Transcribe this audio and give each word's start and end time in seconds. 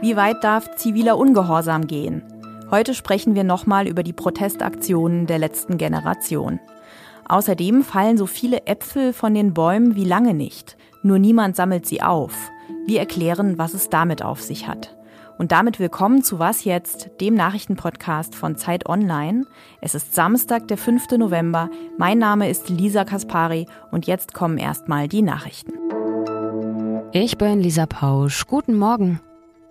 Wie 0.00 0.16
weit 0.16 0.44
darf 0.44 0.76
ziviler 0.76 1.18
Ungehorsam 1.18 1.88
gehen? 1.88 2.22
Heute 2.70 2.94
sprechen 2.94 3.34
wir 3.34 3.42
nochmal 3.42 3.88
über 3.88 4.04
die 4.04 4.12
Protestaktionen 4.12 5.26
der 5.26 5.38
letzten 5.38 5.78
Generation. 5.78 6.60
Außerdem 7.28 7.82
fallen 7.82 8.16
so 8.16 8.26
viele 8.26 8.66
Äpfel 8.66 9.12
von 9.12 9.34
den 9.34 9.52
Bäumen 9.52 9.96
wie 9.96 10.04
lange 10.04 10.32
nicht. 10.32 10.76
Nur 11.02 11.18
niemand 11.18 11.56
sammelt 11.56 11.84
sie 11.86 12.00
auf. 12.00 12.50
Wir 12.86 13.00
erklären, 13.00 13.58
was 13.58 13.74
es 13.74 13.90
damit 13.90 14.22
auf 14.22 14.40
sich 14.40 14.68
hat. 14.68 14.94
Und 15.38 15.50
damit 15.50 15.80
willkommen 15.80 16.22
zu 16.22 16.38
Was 16.38 16.64
jetzt, 16.64 17.10
dem 17.20 17.34
Nachrichtenpodcast 17.34 18.34
von 18.34 18.56
Zeit 18.56 18.86
Online. 18.86 19.44
Es 19.80 19.94
ist 19.94 20.14
Samstag, 20.14 20.68
der 20.68 20.78
5. 20.78 21.10
November. 21.18 21.70
Mein 21.98 22.18
Name 22.18 22.48
ist 22.48 22.68
Lisa 22.68 23.04
Kaspari 23.04 23.66
und 23.90 24.06
jetzt 24.06 24.34
kommen 24.34 24.58
erstmal 24.58 25.08
die 25.08 25.22
Nachrichten. 25.22 25.72
Ich 27.12 27.38
bin 27.38 27.60
Lisa 27.60 27.86
Pausch. 27.86 28.46
Guten 28.46 28.76
Morgen. 28.76 29.20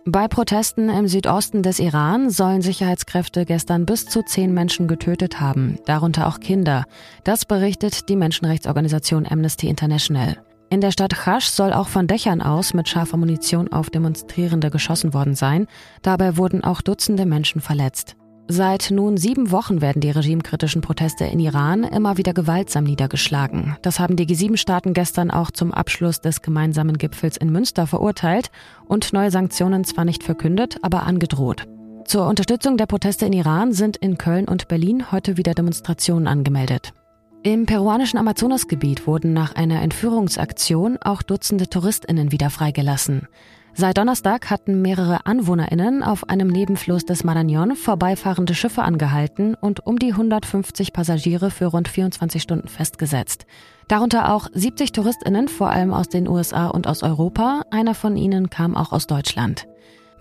Bei 0.06 0.28
Protesten 0.28 0.90
im 0.90 1.08
Südosten 1.08 1.62
des 1.62 1.80
Iran 1.80 2.32
sollen 2.32 2.64
Sicherheitskräfte 2.64 3.46
gestern 3.46 3.86
bis 3.86 4.06
zu 4.06 4.24
zehn 4.24 4.52
Menschen 4.52 4.88
getötet 4.88 5.40
haben, 5.40 5.78
darunter 5.86 6.28
auch 6.28 6.40
Kinder. 6.40 6.86
Das 7.24 7.46
berichtet 7.46 8.10
die 8.10 8.16
Menschenrechtsorganisation 8.16 9.28
Amnesty 9.30 9.68
International. 9.68 10.38
In 10.72 10.80
der 10.80 10.92
Stadt 10.92 11.14
Khash 11.14 11.50
soll 11.50 11.74
auch 11.74 11.90
von 11.90 12.08
Dächern 12.08 12.42
aus 12.42 12.74
mit 12.74 12.88
scharfer 12.88 13.18
Munition 13.18 13.74
auf 13.74 13.90
Demonstrierende 13.90 14.70
geschossen 14.70 15.14
worden 15.14 15.36
sein. 15.36 15.68
Dabei 16.02 16.38
wurden 16.38 16.64
auch 16.64 16.80
Dutzende 16.80 17.26
Menschen 17.26 17.60
verletzt. 17.60 18.16
Seit 18.48 18.90
nun 18.90 19.18
sieben 19.18 19.52
Wochen 19.52 19.82
werden 19.82 20.00
die 20.00 20.12
regimekritischen 20.12 20.82
Proteste 20.82 21.26
in 21.26 21.42
Iran 21.42 21.84
immer 21.84 22.18
wieder 22.18 22.34
gewaltsam 22.34 22.86
niedergeschlagen. 22.86 23.76
Das 23.82 24.00
haben 24.00 24.16
die 24.16 24.26
G7-Staaten 24.26 24.94
gestern 24.94 25.30
auch 25.30 25.52
zum 25.52 25.74
Abschluss 25.74 26.22
des 26.22 26.42
gemeinsamen 26.42 26.98
Gipfels 26.98 27.36
in 27.36 27.52
Münster 27.52 27.86
verurteilt 27.86 28.50
und 28.88 29.12
neue 29.12 29.30
Sanktionen 29.30 29.84
zwar 29.84 30.06
nicht 30.06 30.24
verkündet, 30.24 30.78
aber 30.82 31.04
angedroht. 31.04 31.68
Zur 32.06 32.28
Unterstützung 32.28 32.78
der 32.78 32.86
Proteste 32.86 33.26
in 33.26 33.34
Iran 33.34 33.74
sind 33.74 33.98
in 33.98 34.18
Köln 34.18 34.48
und 34.48 34.70
Berlin 34.70 35.12
heute 35.12 35.36
wieder 35.36 35.54
Demonstrationen 35.54 36.28
angemeldet. 36.28 36.94
Im 37.44 37.66
peruanischen 37.66 38.20
Amazonasgebiet 38.20 39.08
wurden 39.08 39.34
nach 39.34 39.56
einer 39.56 39.82
Entführungsaktion 39.82 41.00
auch 41.02 41.24
Dutzende 41.24 41.68
Touristinnen 41.68 42.32
wieder 42.32 42.52
freigelassen. 42.52 43.28
Seit 43.74 43.98
Donnerstag 43.98 44.52
hatten 44.52 44.84
mehrere 44.84 45.26
AnwohnerInnen 45.26 46.04
auf 46.04 46.30
einem 46.30 46.50
Nebenfluss 46.50 47.04
des 47.04 47.24
Marañón 47.24 47.76
vorbeifahrende 47.76 48.54
Schiffe 48.54 48.84
angehalten 48.84 49.56
und 49.56 49.88
um 49.88 49.98
die 49.98 50.12
150 50.12 50.94
Passagiere 50.94 51.50
für 51.50 51.66
rund 51.66 51.88
24 51.88 52.44
Stunden 52.44 52.68
festgesetzt. 52.68 53.48
Darunter 53.88 54.32
auch 54.34 54.48
70 54.54 54.92
TouristInnen, 54.92 55.48
vor 55.48 55.72
allem 55.72 55.94
aus 55.96 56.10
den 56.10 56.28
USA 56.28 56.68
und 56.68 56.86
aus 56.86 57.02
Europa. 57.02 57.64
Einer 57.72 57.96
von 57.96 58.18
ihnen 58.18 58.52
kam 58.52 58.78
auch 58.78 58.92
aus 58.92 59.08
Deutschland. 59.08 59.66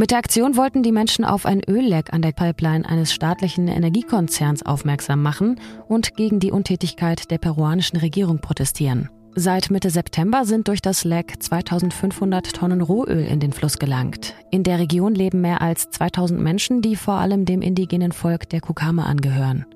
Mit 0.01 0.13
der 0.13 0.19
Aktion 0.19 0.57
wollten 0.57 0.83
die 0.83 0.93
Menschen 0.93 1.27
auf 1.27 1.45
ein 1.45 1.61
Ölleck 1.69 2.15
an 2.15 2.23
der 2.23 2.33
Pipeline 2.33 2.89
eines 2.89 3.13
staatlichen 3.13 3.69
Energiekonzerns 3.69 4.65
aufmerksam 4.65 5.21
machen 5.21 5.61
und 5.89 6.17
gegen 6.17 6.41
die 6.41 6.53
Untätigkeit 6.53 7.31
der 7.31 7.37
peruanischen 7.37 7.99
Regierung 7.99 8.39
protestieren. 8.39 9.11
Seit 9.35 9.71
Mitte 9.71 9.91
September 9.91 10.47
sind 10.47 10.69
durch 10.69 10.81
das 10.81 11.05
Leck 11.05 11.35
2500 11.43 12.51
Tonnen 12.57 12.81
Rohöl 12.81 13.27
in 13.27 13.41
den 13.41 13.53
Fluss 13.53 13.79
gelangt. 13.79 14.35
In 14.51 14.63
der 14.63 14.79
Region 14.79 15.15
leben 15.15 15.43
mehr 15.43 15.61
als 15.61 15.91
2000 15.91 16.41
Menschen, 16.41 16.81
die 16.81 16.97
vor 16.97 17.17
allem 17.17 17.45
dem 17.45 17.61
indigenen 17.61 18.13
Volk 18.13 18.49
der 18.49 18.63
Kukama 18.63 19.05
angehören. 19.05 19.67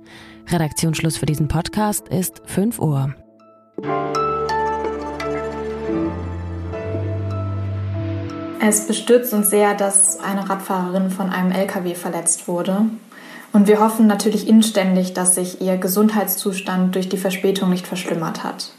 Redaktionsschluss 0.50 1.18
für 1.18 1.26
diesen 1.26 1.48
Podcast 1.48 2.08
ist 2.08 2.40
5 2.46 2.78
Uhr. 2.78 3.14
Es 8.60 8.86
bestürzt 8.86 9.32
uns 9.32 9.50
sehr, 9.50 9.74
dass 9.74 10.20
eine 10.20 10.48
Radfahrerin 10.48 11.10
von 11.10 11.30
einem 11.30 11.52
LKW 11.52 11.94
verletzt 11.94 12.48
wurde. 12.48 12.86
Und 13.52 13.68
wir 13.68 13.80
hoffen 13.80 14.06
natürlich 14.06 14.48
inständig, 14.48 15.12
dass 15.12 15.36
sich 15.36 15.60
ihr 15.60 15.76
Gesundheitszustand 15.76 16.94
durch 16.94 17.08
die 17.08 17.18
Verspätung 17.18 17.70
nicht 17.70 17.86
verschlimmert 17.86 18.42
hat. 18.42 18.72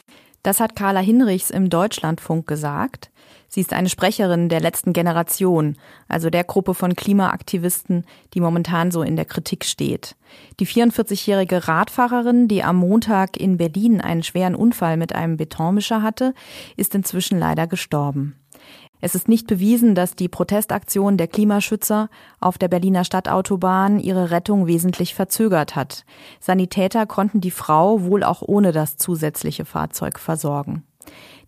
Das 0.44 0.60
hat 0.60 0.76
Carla 0.76 1.00
Hinrichs 1.00 1.50
im 1.50 1.70
Deutschlandfunk 1.70 2.46
gesagt. 2.46 3.10
Sie 3.48 3.62
ist 3.62 3.74
eine 3.74 3.90
Sprecherin 3.90 4.50
der 4.50 4.60
letzten 4.60 4.92
Generation, 4.92 5.78
also 6.08 6.30
der 6.30 6.44
Gruppe 6.44 6.74
von 6.74 6.96
Klimaaktivisten, 6.96 8.06
die 8.34 8.42
momentan 8.42 8.92
so 8.92 9.02
in 9.02 9.16
der 9.16 9.26
Kritik 9.26 9.64
steht. 9.64 10.16
Die 10.60 10.68
44-jährige 10.68 11.68
Radfahrerin, 11.68 12.48
die 12.48 12.64
am 12.64 12.76
Montag 12.76 13.38
in 13.38 13.58
Berlin 13.58 14.02
einen 14.02 14.24
schweren 14.24 14.56
Unfall 14.56 14.98
mit 14.98 15.16
einem 15.16 15.38
Betonmischer 15.38 16.02
hatte, 16.02 16.34
ist 16.76 16.96
inzwischen 16.96 17.40
leider 17.40 17.66
gestorben. 17.66 18.36
Es 19.06 19.14
ist 19.14 19.28
nicht 19.28 19.46
bewiesen, 19.46 19.94
dass 19.94 20.16
die 20.16 20.28
Protestaktion 20.28 21.16
der 21.16 21.28
Klimaschützer 21.28 22.10
auf 22.40 22.58
der 22.58 22.70
Berliner 22.70 23.04
Stadtautobahn 23.04 24.00
ihre 24.00 24.32
Rettung 24.32 24.66
wesentlich 24.66 25.14
verzögert 25.14 25.76
hat. 25.76 26.06
Sanitäter 26.40 27.06
konnten 27.06 27.40
die 27.40 27.52
Frau 27.52 28.02
wohl 28.02 28.24
auch 28.24 28.42
ohne 28.42 28.72
das 28.72 28.98
zusätzliche 28.98 29.64
Fahrzeug 29.64 30.18
versorgen. 30.18 30.86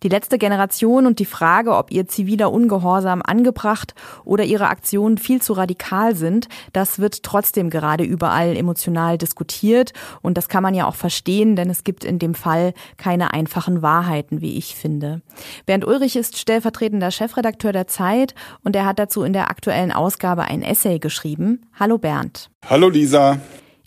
Die 0.02 0.08
letzte 0.08 0.38
Generation 0.38 1.06
und 1.06 1.18
die 1.18 1.24
Frage, 1.24 1.74
ob 1.74 1.90
ihr 1.90 2.06
ziviler 2.06 2.52
Ungehorsam 2.52 3.20
angebracht 3.22 3.94
oder 4.24 4.44
ihre 4.44 4.68
Aktionen 4.68 5.18
viel 5.18 5.42
zu 5.42 5.54
radikal 5.54 6.14
sind, 6.14 6.48
das 6.72 6.98
wird 6.98 7.22
trotzdem 7.24 7.68
gerade 7.68 8.04
überall 8.04 8.56
emotional 8.56 9.18
diskutiert. 9.18 9.92
Und 10.22 10.38
das 10.38 10.48
kann 10.48 10.62
man 10.62 10.74
ja 10.74 10.86
auch 10.86 10.94
verstehen, 10.94 11.56
denn 11.56 11.68
es 11.68 11.82
gibt 11.82 12.04
in 12.04 12.18
dem 12.18 12.34
Fall 12.34 12.74
keine 12.96 13.32
einfachen 13.32 13.82
Wahrheiten, 13.82 14.40
wie 14.40 14.56
ich 14.56 14.76
finde. 14.76 15.20
Bernd 15.66 15.84
Ulrich 15.84 16.16
ist 16.16 16.38
stellvertretender 16.38 17.10
Chefredakteur 17.10 17.72
der 17.72 17.88
Zeit 17.88 18.34
und 18.62 18.76
er 18.76 18.86
hat 18.86 18.98
dazu 18.98 19.22
in 19.22 19.32
der 19.32 19.50
aktuellen 19.50 19.92
Ausgabe 19.92 20.42
ein 20.42 20.62
Essay 20.62 20.98
geschrieben. 20.98 21.66
Hallo 21.78 21.98
Bernd. 21.98 22.50
Hallo 22.68 22.88
Lisa. 22.88 23.38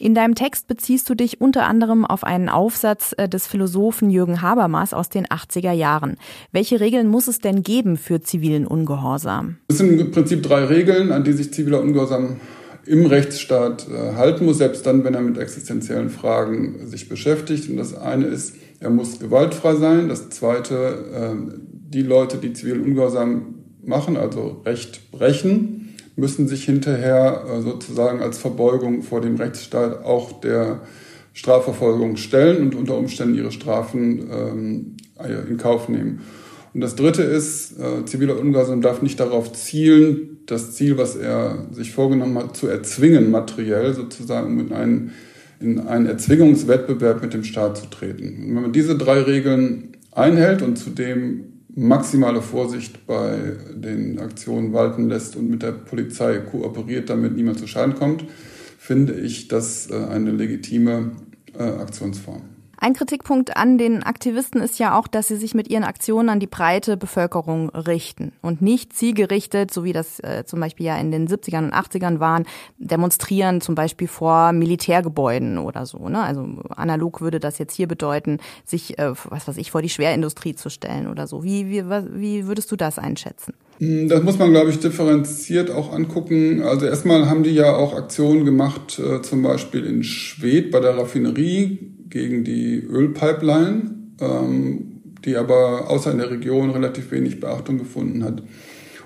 In 0.01 0.16
deinem 0.16 0.34
Text 0.34 0.67
beziehst 0.67 1.07
du 1.12 1.13
dich 1.13 1.41
unter 1.41 1.67
anderem 1.67 2.06
auf 2.06 2.23
einen 2.23 2.50
Aufsatz 2.50 3.13
äh, 3.19 3.29
des 3.29 3.45
Philosophen 3.45 4.09
Jürgen 4.09 4.41
Habermas 4.41 4.95
aus 4.95 5.09
den 5.09 5.28
80er 5.28 5.73
Jahren. 5.73 6.17
Welche 6.51 6.79
Regeln 6.79 7.07
muss 7.07 7.28
es 7.28 7.38
denn 7.38 7.62
geben 7.62 7.97
für 7.97 8.19
zivilen 8.19 8.66
Ungehorsam? 8.66 9.57
Es 9.67 9.78
sind 9.78 10.01
im 10.01 10.09
Prinzip 10.09 10.41
drei 10.41 10.66
Regeln, 10.66 11.11
an 11.11 11.23
die 11.23 11.34
sich 11.34 11.53
ziviler 11.53 11.81
Ungehorsam 11.81 12.38
im 12.88 13.06
Rechtsstaat 13.06 13.85
äh, 13.90 14.16
halten 14.16 14.45
muss, 14.45 14.57
selbst 14.57 14.88
dann, 14.88 15.03
wenn 15.03 15.13
er 15.13 15.22
mit 15.22 15.38
existenziellen 15.38 16.09
Fragen 16.09 16.88
sich 16.88 17.07
beschäftigt. 17.07 17.69
Und 17.69 17.78
das 17.78 17.94
eine 17.94 18.25
ist, 18.25 18.56
er 18.79 18.90
muss 18.90 19.19
gewaltfrei 19.19 19.75
sein. 19.75 20.09
Das 20.09 20.31
zweite, 20.31 20.75
äh, 21.13 21.59
die 21.94 22.01
Leute, 22.01 22.38
die 22.38 22.53
zivilen 22.53 22.81
Ungehorsam 22.81 23.53
machen, 23.84 24.17
also 24.17 24.63
Recht 24.66 25.11
brechen, 25.11 25.80
müssen 26.21 26.47
sich 26.47 26.63
hinterher 26.63 27.43
äh, 27.45 27.61
sozusagen 27.61 28.21
als 28.21 28.37
Verbeugung 28.37 29.01
vor 29.01 29.19
dem 29.19 29.35
Rechtsstaat 29.35 30.05
auch 30.05 30.39
der 30.39 30.81
Strafverfolgung 31.33 32.15
stellen 32.17 32.61
und 32.61 32.75
unter 32.75 32.97
Umständen 32.97 33.35
ihre 33.35 33.51
Strafen 33.51 34.29
ähm, 34.31 34.97
in 35.49 35.57
Kauf 35.57 35.89
nehmen. 35.89 36.21
Und 36.73 36.81
das 36.81 36.95
Dritte 36.95 37.23
ist, 37.23 37.79
äh, 37.79 38.05
ziviler 38.05 38.39
Ungehorsam 38.39 38.81
darf 38.81 39.01
nicht 39.01 39.19
darauf 39.19 39.51
zielen, 39.51 40.37
das 40.45 40.73
Ziel, 40.73 40.97
was 40.97 41.15
er 41.15 41.67
sich 41.71 41.91
vorgenommen 41.91 42.37
hat, 42.37 42.55
zu 42.55 42.67
erzwingen, 42.67 43.31
materiell 43.31 43.93
sozusagen, 43.93 44.47
um 44.47 44.59
in 44.59 44.73
einen, 44.73 45.11
in 45.59 45.79
einen 45.79 46.05
Erzwingungswettbewerb 46.05 47.21
mit 47.21 47.33
dem 47.33 47.43
Staat 47.43 47.77
zu 47.77 47.87
treten. 47.87 48.45
Und 48.45 48.55
wenn 48.55 48.61
man 48.61 48.71
diese 48.71 48.97
drei 48.97 49.21
Regeln 49.21 49.97
einhält 50.11 50.61
und 50.61 50.77
zudem 50.77 51.50
maximale 51.75 52.41
Vorsicht 52.41 53.05
bei 53.07 53.37
den 53.73 54.19
Aktionen 54.19 54.73
walten 54.73 55.09
lässt 55.09 55.35
und 55.35 55.49
mit 55.49 55.63
der 55.63 55.71
Polizei 55.71 56.37
kooperiert, 56.39 57.09
damit 57.09 57.35
niemand 57.35 57.59
zu 57.59 57.67
Schaden 57.67 57.95
kommt, 57.95 58.25
finde 58.77 59.13
ich 59.13 59.47
das 59.47 59.89
äh, 59.89 59.95
eine 59.95 60.31
legitime 60.31 61.11
äh, 61.57 61.63
Aktionsform. 61.63 62.41
Ein 62.83 62.95
Kritikpunkt 62.95 63.55
an 63.57 63.77
den 63.77 64.01
Aktivisten 64.01 64.59
ist 64.59 64.79
ja 64.79 64.97
auch, 64.97 65.07
dass 65.07 65.27
sie 65.27 65.35
sich 65.35 65.53
mit 65.53 65.69
ihren 65.69 65.83
Aktionen 65.83 66.29
an 66.29 66.39
die 66.39 66.47
breite 66.47 66.97
Bevölkerung 66.97 67.69
richten 67.69 68.31
und 68.41 68.63
nicht 68.63 68.93
zielgerichtet, 68.93 69.72
so 69.72 69.83
wie 69.83 69.93
das 69.93 70.19
äh, 70.22 70.45
zum 70.47 70.59
Beispiel 70.59 70.87
ja 70.87 70.97
in 70.97 71.11
den 71.11 71.28
70ern 71.28 71.66
und 71.66 71.75
80ern 71.75 72.19
waren, 72.19 72.45
demonstrieren 72.79 73.61
zum 73.61 73.75
Beispiel 73.75 74.07
vor 74.07 74.51
Militärgebäuden 74.51 75.59
oder 75.59 75.85
so. 75.85 76.09
Ne? 76.09 76.23
Also 76.23 76.43
analog 76.75 77.22
würde 77.22 77.39
das 77.39 77.59
jetzt 77.59 77.75
hier 77.75 77.87
bedeuten, 77.87 78.39
sich, 78.66 78.97
äh, 78.97 79.13
was 79.29 79.47
weiß 79.47 79.57
ich, 79.57 79.69
vor 79.69 79.84
die 79.84 79.89
Schwerindustrie 79.89 80.55
zu 80.55 80.72
stellen 80.72 81.07
oder 81.07 81.27
so. 81.27 81.43
Wie, 81.43 81.69
wie, 81.69 81.84
wie 81.85 82.47
würdest 82.47 82.72
du 82.72 82.75
das 82.75 82.97
einschätzen? 82.97 83.53
Hm, 83.77 84.09
das 84.09 84.23
muss 84.23 84.39
man, 84.39 84.49
glaube 84.49 84.72
ich, 84.72 84.79
differenziert 84.79 85.69
auch 85.69 85.93
angucken. 85.93 86.63
Also 86.63 86.87
erstmal 86.87 87.29
haben 87.29 87.43
die 87.43 87.53
ja 87.53 87.75
auch 87.75 87.95
Aktionen 87.95 88.43
gemacht, 88.43 88.97
äh, 88.97 89.22
zum 89.22 89.43
Beispiel 89.43 89.85
in 89.85 90.03
Schwedt 90.03 90.72
bei 90.72 90.79
der 90.79 90.97
Raffinerie 90.97 91.91
gegen 92.11 92.43
die 92.43 92.78
Ölpipeline, 92.78 93.96
ähm, 94.22 95.02
die 95.25 95.35
aber 95.35 95.90
außer 95.90 96.11
in 96.11 96.19
der 96.19 96.29
Region 96.29 96.69
relativ 96.69 97.11
wenig 97.11 97.40
Beachtung 97.40 97.79
gefunden 97.79 98.23
hat. 98.23 98.43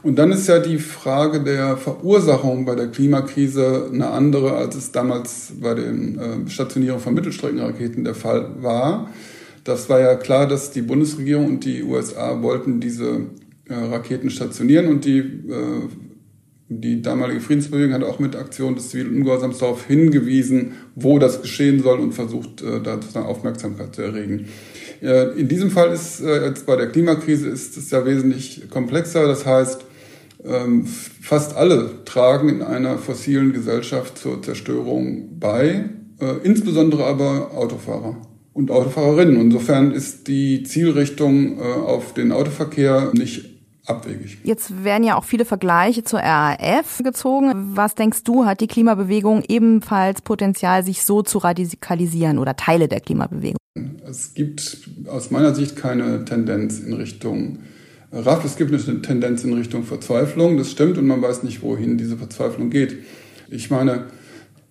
Und 0.05 0.19
dann 0.19 0.31
ist 0.31 0.47
ja 0.47 0.59
die 0.59 0.77
Frage 0.77 1.41
der 1.43 1.77
Verursachung 1.77 2.65
bei 2.65 2.75
der 2.75 2.89
Klimakrise 2.89 3.89
eine 3.91 4.09
andere, 4.11 4.53
als 4.53 4.75
es 4.75 4.91
damals 4.91 5.53
bei 5.59 5.73
den 5.73 6.19
äh, 6.19 6.49
Stationierungen 6.49 7.01
von 7.01 7.15
Mittelstreckenraketen 7.15 8.03
der 8.03 8.13
Fall 8.13 8.61
war. 8.61 9.09
Das 9.63 9.89
war 9.89 9.99
ja 9.99 10.13
klar, 10.13 10.47
dass 10.47 10.69
die 10.69 10.83
Bundesregierung 10.83 11.47
und 11.47 11.65
die 11.65 11.81
USA 11.81 12.43
wollten 12.43 12.79
diese 12.79 13.21
äh, 13.67 13.73
Raketen 13.73 14.29
stationieren 14.29 14.85
und 14.89 15.05
die, 15.05 15.17
äh, 15.17 15.81
die 16.67 17.01
damalige 17.01 17.41
Friedensbewegung 17.41 17.93
hat 17.93 18.03
auch 18.03 18.17
mit 18.17 18.35
Aktion 18.35 18.73
des 18.73 18.89
zivilen 18.89 19.17
Ungehorsams 19.17 19.59
darauf 19.59 19.85
hingewiesen, 19.85 20.73
wo 20.95 21.19
das 21.19 21.41
geschehen 21.41 21.83
soll 21.83 21.99
und 21.99 22.13
versucht, 22.13 22.63
äh, 22.63 22.81
da 22.81 23.21
Aufmerksamkeit 23.21 23.93
zu 23.93 24.01
erregen. 24.01 24.47
Äh, 25.01 25.39
in 25.39 25.47
diesem 25.47 25.69
Fall 25.69 25.91
ist 25.91 26.21
äh, 26.21 26.43
jetzt 26.47 26.65
bei 26.65 26.75
der 26.75 26.87
Klimakrise 26.87 27.49
ist 27.49 27.77
es 27.77 27.91
ja 27.91 28.03
wesentlich 28.03 28.67
komplexer. 28.71 29.27
Das 29.27 29.45
heißt, 29.45 29.85
ähm, 30.43 30.87
fast 30.87 31.55
alle 31.55 32.03
tragen 32.03 32.49
in 32.49 32.61
einer 32.63 32.97
fossilen 32.97 33.53
Gesellschaft 33.53 34.17
zur 34.17 34.41
Zerstörung 34.41 35.39
bei, 35.39 35.89
insbesondere 36.43 37.03
aber 37.03 37.51
Autofahrer 37.53 38.15
und 38.53 38.71
Autofahrerinnen. 38.71 39.35
Insofern 39.41 39.91
ist 39.91 40.29
die 40.29 40.63
Zielrichtung 40.63 41.59
auf 41.59 42.13
den 42.13 42.31
Autoverkehr 42.31 43.11
nicht 43.13 43.54
abwegig. 43.85 44.39
Jetzt 44.43 44.83
werden 44.83 45.03
ja 45.03 45.15
auch 45.15 45.23
viele 45.23 45.45
Vergleiche 45.45 46.03
zur 46.03 46.19
RAF 46.19 47.01
gezogen. 47.03 47.51
Was 47.75 47.95
denkst 47.95 48.23
du, 48.23 48.45
hat 48.45 48.61
die 48.61 48.67
Klimabewegung 48.67 49.43
ebenfalls 49.47 50.21
Potenzial, 50.21 50.83
sich 50.83 51.03
so 51.03 51.21
zu 51.21 51.37
radikalisieren 51.39 52.37
oder 52.37 52.55
Teile 52.55 52.87
der 52.87 52.99
Klimabewegung? 52.99 53.57
Es 54.07 54.33
gibt 54.33 54.89
aus 55.07 55.31
meiner 55.31 55.53
Sicht 55.53 55.75
keine 55.75 56.25
Tendenz 56.25 56.79
in 56.79 56.93
Richtung 56.93 57.59
RAF. 58.11 58.45
Es 58.45 58.55
gibt 58.55 58.73
eine 58.73 59.01
Tendenz 59.01 59.43
in 59.43 59.53
Richtung 59.53 59.83
Verzweiflung. 59.83 60.57
Das 60.57 60.71
stimmt 60.71 60.97
und 60.97 61.07
man 61.07 61.21
weiß 61.21 61.43
nicht, 61.43 61.61
wohin 61.61 61.97
diese 61.97 62.17
Verzweiflung 62.17 62.69
geht. 62.69 62.97
Ich 63.49 63.69
meine, 63.69 64.05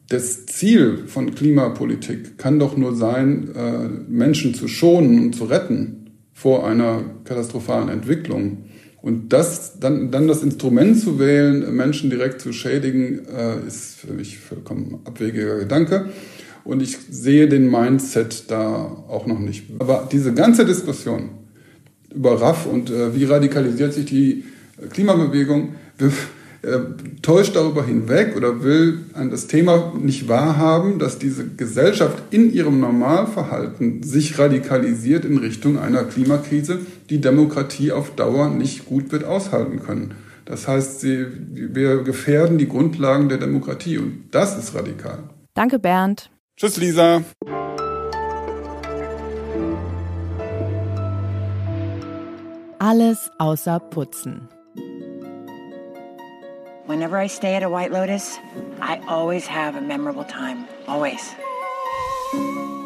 das 0.09 0.47
Ziel 0.47 1.05
von 1.07 1.35
Klimapolitik 1.35 2.39
kann 2.39 2.59
doch 2.59 2.77
nur 2.77 2.95
sein, 2.95 3.55
äh, 3.55 3.89
Menschen 4.09 4.55
zu 4.55 4.69
schonen 4.69 5.19
und 5.21 5.35
zu 5.35 5.45
retten 5.45 6.11
vor 6.33 6.67
einer 6.67 7.03
katastrophalen 7.25 7.89
Entwicklung. 7.89 8.65
Und 9.05 9.35
das, 9.35 9.79
dann, 9.79 10.11
dann 10.11 10.29
das 10.29 10.43
Instrument 10.43 10.99
zu 10.99 11.19
wählen, 11.19 11.77
Menschen 11.77 12.09
direkt 12.09 12.41
zu 12.41 12.55
schädigen, 12.55 13.27
äh, 13.27 13.67
ist 13.67 13.97
für 13.97 14.15
mich 14.15 14.39
vollkommen 14.39 15.01
abwegiger 15.05 15.59
Gedanke. 15.59 16.09
Und 16.65 16.81
ich 16.81 16.97
sehe 17.11 17.47
den 17.47 17.71
Mindset 17.71 18.51
da 18.51 18.65
auch 19.07 19.27
noch 19.27 19.41
nicht. 19.41 19.67
Aber 19.79 20.09
diese 20.11 20.33
ganze 20.33 20.65
Diskussion 20.65 21.29
über 22.15 22.41
RAF 22.41 22.65
und 22.65 22.89
äh, 22.89 23.15
wie 23.15 23.25
radikalisiert 23.25 23.93
sich 23.93 24.07
die 24.07 24.45
Klimabewegung, 24.89 25.75
äh, 26.65 26.81
täuscht 27.23 27.57
darüber 27.57 27.85
hinweg 27.85 28.37
oder 28.37 28.63
will 28.63 29.01
das 29.31 29.47
Thema 29.47 29.93
nicht 30.01 30.29
wahrhaben, 30.29 30.99
dass 30.99 31.19
diese 31.19 31.47
Gesellschaft 31.47 32.23
in 32.31 32.53
ihrem 32.53 32.81
Normalverhalten 32.81 34.03
sich 34.03 34.39
radikalisiert 34.39 35.25
in 35.25 35.39
Richtung 35.39 35.79
einer 35.79 36.05
Klimakrise, 36.05 36.81
die 37.11 37.21
Demokratie 37.21 37.93
auf 37.93 38.15
Dauer 38.17 38.49
nicht 38.49 38.87
gut 38.87 39.13
wird 39.13 39.25
aushalten 39.25 39.81
können. 39.81 40.15
Das 40.45 40.69
heißt, 40.69 41.01
sie, 41.01 41.27
wir 41.53 42.03
gefährden 42.03 42.59
die 42.59 42.69
Grundlagen 42.69 43.29
der 43.29 43.39
Demokratie 43.39 43.99
und 43.99 44.25
das 44.31 44.59
ist 44.59 44.75
radikal. 44.75 45.19
Danke, 45.55 45.79
Bernd. 45.79 46.31
Tschüss, 46.57 46.77
Lisa. 46.77 47.23
Alles 52.79 53.31
außer 53.39 53.81
Putzen. 53.81 54.49
Whenever 56.87 57.17
I 57.17 57.29
stay 57.29 57.57
at 57.57 57.63
a 57.63 57.71
White 57.71 57.93
Lotus, 57.93 58.39
I 58.83 59.01
always 59.09 59.47
have 59.47 59.75
a 59.75 59.81
memorable 59.81 60.25
time. 60.25 60.67
Always. 60.87 61.35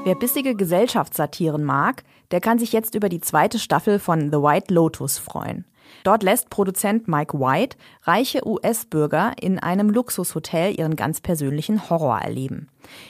Wer 0.04 0.14
bissige 0.14 0.54
Gesellschaftssatiren 0.54 1.64
mag, 1.64 2.04
der 2.30 2.40
kann 2.40 2.60
sich 2.60 2.72
jetzt 2.72 2.94
über 2.94 3.08
die 3.08 3.20
zweite 3.20 3.58
Staffel 3.58 3.98
von 3.98 4.30
The 4.30 4.38
White 4.38 4.72
Lotus 4.72 5.18
freuen. 5.18 5.64
Dort 6.04 6.22
lässt 6.22 6.48
Produzent 6.48 7.08
Mike 7.08 7.40
White 7.40 7.76
reiche 8.02 8.46
US-Bürger 8.46 9.32
in 9.40 9.58
einem 9.58 9.90
Luxushotel 9.90 10.78
ihren 10.78 10.94
ganz 10.94 11.20
persönlichen 11.20 11.90
Horror 11.90 12.20
erleben. 12.20 12.68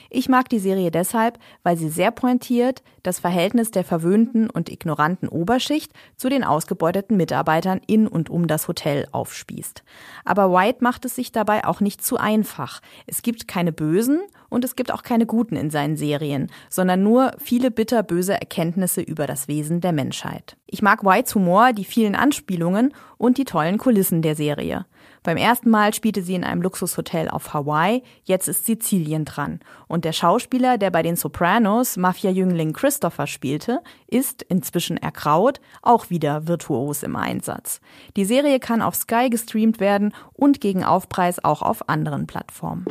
Ich 0.09 0.31
mag 0.31 0.49
die 0.49 0.59
Serie 0.59 0.91
deshalb, 0.91 1.39
weil 1.65 1.77
sie 1.77 1.91
sehr 1.91 2.13
pointiert 2.13 2.83
das 3.09 3.21
Verhältnis 3.21 3.71
der 3.71 3.85
verwöhnten 3.85 4.51
und 4.51 4.69
ignoranten 4.69 5.31
Oberschicht 5.31 5.93
zu 6.17 6.29
den 6.29 6.45
ausgebeuteten 6.45 7.17
Mitarbeitern 7.17 7.81
in 7.87 8.07
und 8.07 8.29
um 8.29 8.47
das 8.47 8.69
Hotel 8.69 9.09
aufspießt. 9.13 9.83
Aber 10.27 10.53
White 10.53 10.85
macht 10.85 11.07
es 11.07 11.17
sich 11.17 11.33
dabei 11.33 11.65
auch 11.65 11.81
nicht 11.81 12.05
zu 12.05 12.19
einfach. 12.19 12.83
Es 13.07 13.23
gibt 13.23 13.49
keine 13.49 13.73
Bösen 13.73 14.21
und 14.51 14.63
es 14.63 14.77
gibt 14.77 14.93
auch 14.93 15.03
keine 15.03 15.25
Guten 15.25 15.57
in 15.57 15.71
seinen 15.71 15.97
Serien, 15.97 16.51
sondern 16.69 17.03
nur 17.03 17.33
viele 17.39 17.71
bitterböse 17.71 18.35
Erkenntnisse 18.35 19.01
über 19.01 19.27
das 19.27 19.49
Wesen 19.49 19.81
der 19.81 19.93
Menschheit. 19.93 20.59
Ich 20.67 20.83
mag 20.83 21.03
Whites 21.03 21.35
Humor, 21.35 21.73
die 21.73 21.87
vielen 21.87 22.15
Anspielungen 22.15 22.93
und 23.17 23.39
die 23.39 23.47
tollen 23.47 23.79
Kulissen 23.79 24.21
der 24.21 24.37
Serie. 24.37 24.85
Beim 25.23 25.37
ersten 25.37 25.71
Mal 25.71 25.95
spielte 25.95 26.23
sie 26.23 26.35
in 26.35 26.45
einem 26.45 26.63
Luxushotel 26.63 27.29
auf 27.29 27.53
Hawaii, 27.53 28.03
jetzt 28.25 28.49
ist 28.49 28.67
Sizilien 28.67 29.25
dran. 29.25 29.61
Und 29.87 30.05
der 30.05 30.13
Schauspieler, 30.13 30.79
der 30.79 30.91
bei 30.91 31.03
den 31.03 31.17
Sopranos 31.17 31.97
Mafia-Jüngling 31.97 32.73
Christopher 32.73 33.27
spielte, 33.27 33.81
ist, 34.07 34.43
inzwischen 34.43 34.97
erkraut, 34.97 35.61
auch 35.83 36.11
wieder 36.11 36.47
virtuos 36.47 37.03
im 37.03 37.17
Einsatz. 37.17 37.81
Die 38.17 38.25
Serie 38.25 38.61
kann 38.61 38.83
auf 38.83 38.95
Sky 38.95 39.29
gestreamt 39.31 39.81
werden 39.81 40.15
und 40.33 40.61
gegen 40.61 40.85
Aufpreis 40.85 41.43
auch 41.43 41.63
auf 41.63 41.89
anderen 41.89 42.27
Plattformen. 42.27 42.87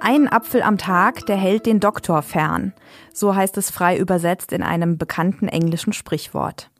Ein 0.00 0.28
Apfel 0.30 0.62
am 0.62 0.78
Tag, 0.78 1.26
der 1.26 1.36
hält 1.36 1.66
den 1.66 1.80
Doktor 1.80 2.22
fern. 2.22 2.72
So 3.12 3.34
heißt 3.34 3.56
es 3.56 3.70
frei 3.70 3.96
übersetzt 3.98 4.52
in 4.52 4.62
einem 4.62 4.96
bekannten 4.96 5.48
englischen 5.48 5.92
Sprichwort. 5.92 6.70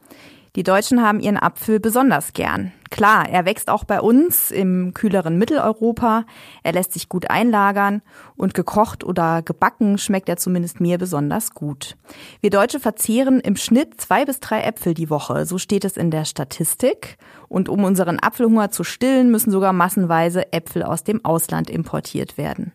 Die 0.57 0.63
Deutschen 0.63 1.03
haben 1.03 1.21
ihren 1.21 1.37
Apfel 1.37 1.81
besonders 1.81 2.33
gern. 2.33 2.73
Klar, 2.91 3.29
er 3.29 3.45
wächst 3.45 3.69
auch 3.69 3.85
bei 3.85 4.01
uns 4.01 4.51
im 4.51 4.95
kühleren 4.95 5.37
Mitteleuropa. 5.37 6.25
Er 6.63 6.73
lässt 6.73 6.93
sich 6.93 7.09
gut 7.09 7.31
einlagern 7.31 8.03
und 8.37 8.55
gekocht 8.55 9.05
oder 9.05 9.43
gebacken 9.43 9.99
schmeckt 9.99 10.29
er 10.29 10.37
zumindest 10.37 10.81
mir 10.81 10.99
besonders 10.99 11.53
gut. 11.53 11.97
Wir 12.41 12.51
Deutsche 12.51 12.81
verzehren 12.81 13.41
im 13.41 13.57
Schnitt 13.57 14.01
zwei 14.01 14.25
bis 14.25 14.41
drei 14.41 14.63
Äpfel 14.63 14.95
die 14.95 15.11
Woche. 15.11 15.45
So 15.45 15.59
steht 15.59 15.85
es 15.85 15.97
in 15.97 16.11
der 16.11 16.25
Statistik. 16.25 17.19
Und 17.49 17.71
um 17.71 17.85
unseren 17.85 18.19
Apfelhunger 18.21 18.71
zu 18.71 18.85
stillen, 18.85 19.31
müssen 19.31 19.51
sogar 19.51 19.73
massenweise 19.73 20.53
Äpfel 20.53 20.83
aus 20.83 21.03
dem 21.03 21.25
Ausland 21.25 21.71
importiert 21.71 22.37
werden. 22.37 22.73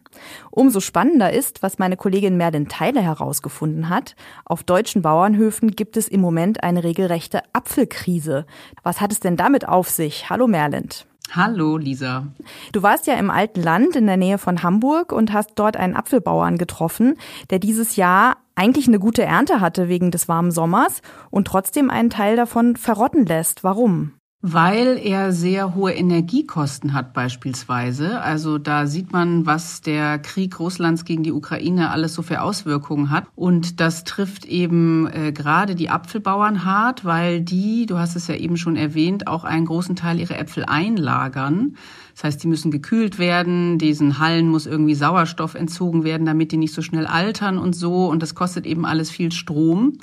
Umso 0.50 0.80
spannender 0.80 1.32
ist, 1.32 1.62
was 1.62 1.78
meine 1.78 1.96
Kollegin 1.96 2.38
Merlin 2.38 2.68
Teile 2.68 3.02
herausgefunden 3.02 3.90
hat. 3.90 4.16
Auf 4.46 4.64
deutschen 4.64 5.04
Bauernhöfen 5.04 5.72
gibt 5.72 5.96
es 5.96 6.08
im 6.08 6.22
Moment 6.22 6.64
eine 6.64 6.84
regelrechte 6.84 7.42
Apfelkrise. 7.54 8.46
Was 8.82 9.00
hat 9.00 9.12
es 9.12 9.20
denn 9.20 9.38
damit 9.38 9.68
auf 9.68 9.90
sich? 9.90 10.03
Hallo 10.10 10.48
Merlind. 10.48 11.06
Hallo 11.32 11.78
Lisa. 11.78 12.28
Du 12.74 12.84
warst 12.84 13.08
ja 13.08 13.16
im 13.16 13.32
alten 13.32 13.62
Land 13.62 13.96
in 13.96 14.06
der 14.06 14.18
Nähe 14.18 14.38
von 14.38 14.62
Hamburg 14.62 15.12
und 15.12 15.34
hast 15.34 15.52
dort 15.56 15.78
einen 15.78 15.96
Apfelbauern 15.96 16.58
getroffen, 16.58 17.16
der 17.50 17.60
dieses 17.60 17.96
Jahr 17.96 18.38
eigentlich 18.56 18.88
eine 18.88 19.00
gute 19.00 19.24
Ernte 19.24 19.60
hatte 19.60 19.88
wegen 19.88 20.12
des 20.12 20.28
warmen 20.28 20.52
Sommers 20.52 21.02
und 21.32 21.48
trotzdem 21.48 21.90
einen 21.90 22.10
Teil 22.10 22.36
davon 22.36 22.76
verrotten 22.76 23.26
lässt. 23.26 23.64
Warum? 23.64 24.14
Weil 24.46 25.00
er 25.02 25.32
sehr 25.32 25.74
hohe 25.74 25.94
Energiekosten 25.94 26.92
hat 26.92 27.14
beispielsweise. 27.14 28.20
Also 28.20 28.58
da 28.58 28.88
sieht 28.88 29.14
man, 29.14 29.46
was 29.46 29.80
der 29.80 30.20
Krieg 30.20 30.60
Russlands 30.60 31.06
gegen 31.06 31.24
die 31.24 31.32
Ukraine 31.32 31.92
alles 31.92 32.14
so 32.14 32.24
für 32.24 32.42
Auswirkungen 32.42 33.10
hat. 33.10 33.26
Und 33.38 33.80
das 33.80 34.04
trifft 34.04 34.44
eben 34.44 35.08
äh, 35.08 35.32
gerade 35.32 35.76
die 35.76 35.90
Apfelbauern 35.90 36.66
hart, 36.66 37.06
weil 37.06 37.40
die, 37.40 37.86
du 37.86 37.98
hast 38.00 38.18
es 38.18 38.28
ja 38.28 38.36
eben 38.36 38.58
schon 38.58 38.76
erwähnt, 38.76 39.28
auch 39.28 39.46
einen 39.46 39.66
großen 39.66 39.96
Teil 39.96 40.20
ihrer 40.20 40.38
Äpfel 40.38 40.66
einlagern. 40.66 41.78
Das 42.14 42.26
heißt, 42.26 42.44
die 42.44 42.48
müssen 42.48 42.70
gekühlt 42.70 43.20
werden, 43.20 43.78
diesen 43.78 44.20
Hallen 44.20 44.50
muss 44.50 44.66
irgendwie 44.66 44.96
Sauerstoff 44.96 45.56
entzogen 45.56 46.04
werden, 46.04 46.26
damit 46.26 46.52
die 46.52 46.58
nicht 46.58 46.74
so 46.74 46.82
schnell 46.82 47.06
altern 47.06 47.58
und 47.58 47.78
so. 47.78 48.08
Und 48.08 48.22
das 48.22 48.36
kostet 48.36 48.66
eben 48.66 48.86
alles 48.86 49.10
viel 49.10 49.32
Strom. 49.32 50.00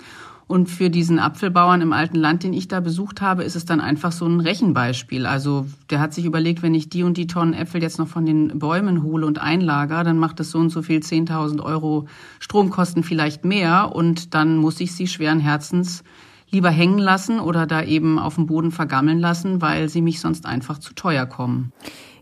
Und 0.51 0.69
für 0.69 0.91
diesen 0.91 1.21
Apfelbauern 1.21 1.81
im 1.81 1.93
alten 1.93 2.17
Land, 2.17 2.43
den 2.43 2.53
ich 2.53 2.67
da 2.67 2.81
besucht 2.81 3.21
habe, 3.21 3.45
ist 3.45 3.55
es 3.55 3.67
dann 3.67 3.81
einfach 3.81 4.11
so 4.11 4.27
ein 4.27 4.41
Rechenbeispiel. 4.41 5.25
Also 5.25 5.67
der 5.91 6.01
hat 6.01 6.13
sich 6.13 6.25
überlegt, 6.25 6.61
wenn 6.61 6.75
ich 6.75 6.89
die 6.89 7.05
und 7.05 7.17
die 7.17 7.29
Tonnen 7.29 7.55
Äpfel 7.55 7.81
jetzt 7.81 8.01
noch 8.01 8.09
von 8.09 8.27
den 8.27 8.59
Bäumen 8.59 9.05
hole 9.05 9.27
und 9.27 9.41
einlager, 9.41 10.03
dann 10.03 10.19
macht 10.19 10.41
das 10.41 10.51
so 10.51 10.59
und 10.59 10.71
so 10.71 10.83
viel 10.83 10.99
10.000 10.99 11.63
Euro 11.63 12.09
Stromkosten 12.41 13.05
vielleicht 13.05 13.45
mehr. 13.45 13.93
Und 13.95 14.35
dann 14.35 14.57
muss 14.57 14.81
ich 14.81 14.93
sie 14.93 15.07
schweren 15.07 15.39
Herzens 15.39 16.03
lieber 16.51 16.71
hängen 16.71 16.99
lassen 16.99 17.39
oder 17.39 17.65
da 17.65 17.85
eben 17.85 18.19
auf 18.19 18.35
dem 18.35 18.47
Boden 18.47 18.73
vergammeln 18.73 19.21
lassen, 19.21 19.63
weil 19.63 19.89
sie 19.89 20.03
mich 20.03 20.19
sonst 20.19 20.47
einfach 20.47 20.79
zu 20.79 20.95
teuer 20.95 21.27
kommen. 21.27 21.73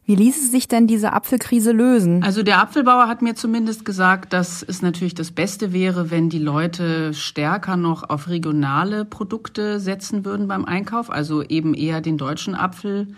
Wie 0.08 0.14
ließe 0.14 0.46
sich 0.46 0.68
denn 0.68 0.86
diese 0.86 1.12
Apfelkrise 1.12 1.70
lösen? 1.70 2.22
Also 2.22 2.42
der 2.42 2.62
Apfelbauer 2.62 3.08
hat 3.08 3.20
mir 3.20 3.34
zumindest 3.34 3.84
gesagt, 3.84 4.32
dass 4.32 4.62
es 4.62 4.80
natürlich 4.80 5.14
das 5.14 5.32
Beste 5.32 5.74
wäre, 5.74 6.10
wenn 6.10 6.30
die 6.30 6.38
Leute 6.38 7.12
stärker 7.12 7.76
noch 7.76 8.08
auf 8.08 8.26
regionale 8.26 9.04
Produkte 9.04 9.78
setzen 9.78 10.24
würden 10.24 10.48
beim 10.48 10.64
Einkauf, 10.64 11.10
also 11.10 11.42
eben 11.42 11.74
eher 11.74 12.00
den 12.00 12.16
deutschen 12.16 12.54
Apfel 12.54 13.08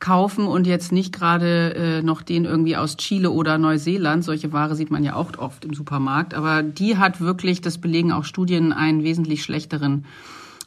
kaufen 0.00 0.48
und 0.48 0.66
jetzt 0.66 0.90
nicht 0.90 1.14
gerade 1.14 1.76
äh, 1.76 2.02
noch 2.02 2.22
den 2.22 2.44
irgendwie 2.44 2.76
aus 2.76 2.96
Chile 2.96 3.30
oder 3.30 3.56
Neuseeland. 3.56 4.24
Solche 4.24 4.52
Ware 4.52 4.74
sieht 4.74 4.90
man 4.90 5.04
ja 5.04 5.14
auch 5.14 5.38
oft 5.38 5.64
im 5.64 5.74
Supermarkt. 5.74 6.34
Aber 6.34 6.64
die 6.64 6.96
hat 6.96 7.20
wirklich, 7.20 7.60
das 7.60 7.78
belegen 7.78 8.10
auch 8.10 8.24
Studien, 8.24 8.72
einen 8.72 9.04
wesentlich 9.04 9.44
schlechteren 9.44 10.06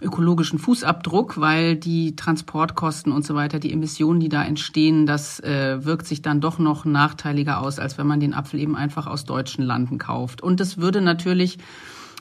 ökologischen 0.06 0.60
Fußabdruck, 0.60 1.40
weil 1.40 1.76
die 1.76 2.16
Transportkosten 2.16 3.12
und 3.12 3.26
so 3.26 3.36
weiter, 3.36 3.60
die 3.60 3.74
Emissionen, 3.74 4.20
die 4.20 4.30
da 4.30 4.44
entstehen, 4.44 5.06
das 5.06 5.40
äh, 5.42 5.84
wirkt 5.84 6.08
sich 6.08 6.22
dann 6.22 6.40
doch 6.40 6.60
noch 6.60 6.86
nachteiliger 6.86 7.62
aus, 7.62 7.80
als 7.80 7.98
wenn 7.98 8.08
man 8.08 8.20
den 8.20 8.34
Apfel 8.34 8.60
eben 8.60 8.76
einfach 8.76 9.08
aus 9.08 9.26
deutschen 9.26 9.64
Landen 9.64 9.98
kauft. 9.98 10.42
Und 10.42 10.60
das 10.60 10.78
würde 10.78 11.02
natürlich 11.02 11.58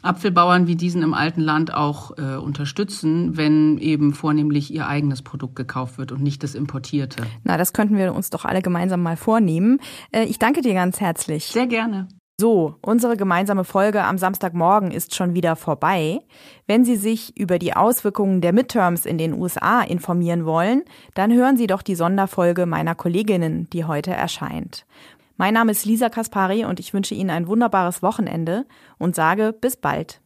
Apfelbauern 0.05 0.67
wie 0.67 0.77
diesen 0.77 1.03
im 1.03 1.15
alten 1.15 1.41
Land 1.41 1.73
auch 1.73 2.19
äh, 2.19 2.37
unterstützen, 2.37 3.37
wenn 3.37 3.79
eben 3.79 4.13
vornehmlich 4.13 4.73
ihr 4.73 4.87
eigenes 4.87 5.23
Produkt 5.23 5.57
gekauft 5.57 5.99
wird 5.99 6.13
und 6.13 6.23
nicht 6.23 6.43
das 6.43 6.55
importierte. 6.55 7.23
Na, 7.43 7.57
das 7.57 7.73
könnten 7.73 7.97
wir 7.97 8.15
uns 8.15 8.31
doch 8.31 8.45
alle 8.45 8.61
gemeinsam 8.61 9.03
mal 9.03 9.17
vornehmen. 9.17 9.81
Äh, 10.13 10.25
ich 10.25 10.39
danke 10.39 10.61
dir 10.61 10.75
ganz 10.75 11.01
herzlich. 11.01 11.47
Sehr 11.47 11.67
gerne. 11.67 12.09
So, 12.41 12.75
unsere 12.81 13.17
gemeinsame 13.17 13.63
Folge 13.63 14.03
am 14.03 14.19
Samstagmorgen 14.19 14.91
ist 14.91 15.15
schon 15.15 15.35
wieder 15.35 15.55
vorbei. 15.55 16.19
Wenn 16.67 16.85
Sie 16.85 16.97
sich 16.97 17.39
über 17.39 17.61
die 17.61 17.77
Auswirkungen 17.77 18.41
der 18.41 18.53
Midterms 18.53 19.07
in 19.07 19.19
den 19.19 19.35
USA 19.35 19.83
informieren 19.83 20.45
wollen, 20.45 20.83
dann 21.15 21.33
hören 21.33 21.57
Sie 21.57 21.69
doch 21.69 21.81
die 21.81 21.95
Sonderfolge 21.95 22.67
meiner 22.67 22.97
Kolleginnen, 22.97 23.71
die 23.73 23.85
heute 23.85 24.11
erscheint. 24.11 24.85
Mein 25.37 25.55
Name 25.55 25.71
ist 25.71 25.85
Lisa 25.85 26.09
Kaspari 26.09 26.65
und 26.65 26.81
ich 26.81 26.93
wünsche 26.93 27.15
Ihnen 27.15 27.31
ein 27.31 27.47
wunderbares 27.47 28.03
Wochenende 28.03 28.67
und 28.99 29.15
sage 29.15 29.53
bis 29.53 29.77
bald. 29.77 30.21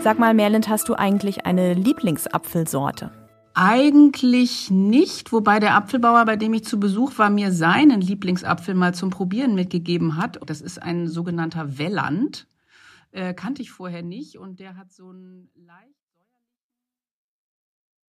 Sag 0.00 0.18
mal, 0.18 0.34
Merlind, 0.34 0.68
hast 0.68 0.86
du 0.90 0.94
eigentlich 0.94 1.46
eine 1.46 1.72
Lieblingsapfelsorte? 1.72 3.10
Eigentlich 3.58 4.70
nicht, 4.70 5.32
wobei 5.32 5.60
der 5.60 5.76
Apfelbauer, 5.76 6.26
bei 6.26 6.36
dem 6.36 6.52
ich 6.52 6.64
zu 6.64 6.78
Besuch 6.78 7.16
war, 7.16 7.30
mir 7.30 7.52
seinen 7.52 8.02
Lieblingsapfel 8.02 8.74
mal 8.74 8.94
zum 8.94 9.08
Probieren 9.08 9.54
mitgegeben 9.54 10.18
hat. 10.18 10.38
Das 10.44 10.60
ist 10.60 10.82
ein 10.82 11.08
sogenannter 11.08 11.78
Welland. 11.78 12.46
Äh, 13.12 13.32
kannte 13.32 13.62
ich 13.62 13.70
vorher 13.70 14.02
nicht 14.02 14.36
und 14.36 14.60
der 14.60 14.76
hat 14.76 14.92
so 14.92 15.10
ein 15.10 15.48
leicht 15.54 16.05